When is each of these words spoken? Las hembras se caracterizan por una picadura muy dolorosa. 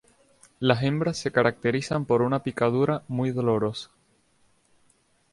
Las 0.59 0.81
hembras 0.81 1.15
se 1.19 1.31
caracterizan 1.31 2.05
por 2.05 2.23
una 2.23 2.41
picadura 2.41 3.03
muy 3.07 3.29
dolorosa. 3.29 3.91